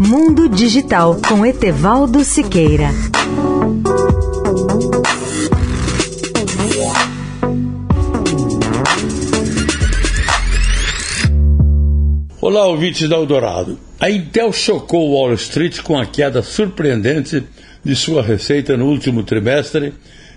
[0.00, 2.90] Mundo Digital com Etevaldo Siqueira.
[12.40, 13.76] Olá, ouvintes da Eldorado.
[13.98, 17.42] A Intel chocou Wall Street com a queda surpreendente
[17.82, 19.92] de sua receita no último trimestre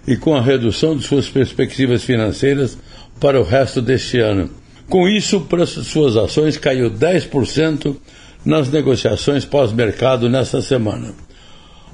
[0.08, 2.76] e com a redução de suas perspectivas financeiras
[3.20, 4.61] para o resto deste ano.
[4.92, 7.96] Com isso, o preço de suas ações caiu 10%
[8.44, 11.14] nas negociações pós-mercado nesta semana.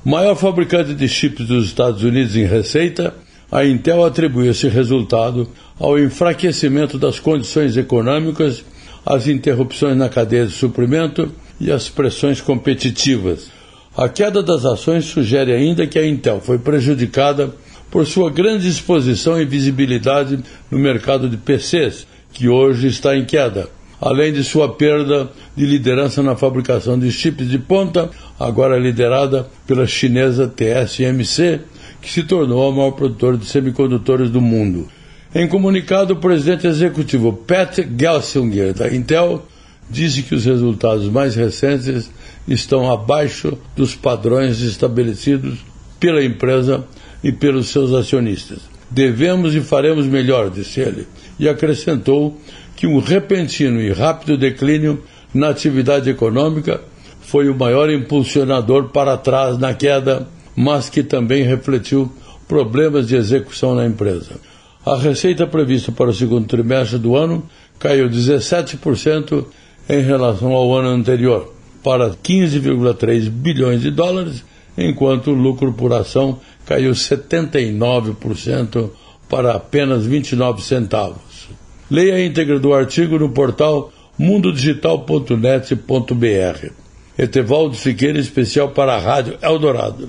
[0.04, 3.14] Maior fabricante de chips dos Estados Unidos em receita,
[3.52, 5.48] a Intel atribui esse resultado
[5.80, 8.66] ao enfraquecimento das condições econômicas,
[9.06, 13.52] às interrupções na cadeia de suprimento e às pressões competitivas.
[13.96, 17.54] A queda das ações sugere ainda que a Intel foi prejudicada
[17.92, 20.40] por sua grande exposição e visibilidade
[20.72, 23.68] no mercado de PCs, que hoje está em queda,
[24.00, 29.88] além de sua perda de liderança na fabricação de chips de ponta, agora liderada pela
[29.88, 31.62] chinesa TSMC,
[32.00, 34.88] que se tornou a maior produtora de semicondutores do mundo.
[35.34, 39.44] Em comunicado, o presidente executivo Pat Gelsinger, da Intel,
[39.90, 42.12] disse que os resultados mais recentes
[42.48, 45.58] estão abaixo dos padrões estabelecidos
[46.00, 46.86] pela empresa
[47.24, 48.77] e pelos seus acionistas.
[48.90, 51.08] Devemos e faremos melhor, disse ele,
[51.40, 52.40] e acrescentou
[52.76, 56.82] que um repentino e rápido declínio na atividade econômica
[57.22, 62.12] foi o maior impulsionador para trás na queda, mas que também refletiu
[62.48, 64.40] problemas de execução na empresa.
[64.86, 67.44] A receita prevista para o segundo trimestre do ano
[67.78, 69.46] caiu 17%
[69.90, 74.46] em relação ao ano anterior, para 15,3 bilhões de dólares,
[74.78, 78.92] enquanto o lucro por ação caiu 79%
[79.28, 81.50] para apenas 29 centavos.
[81.90, 86.72] Leia a íntegra do artigo no portal mundodigital.net.br.
[87.18, 90.08] Etevaldo Siqueira, especial para a Rádio Eldorado.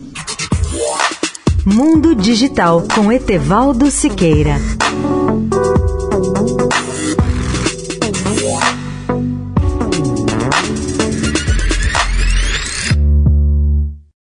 [1.65, 4.57] Mundo Digital com Etevaldo Siqueira.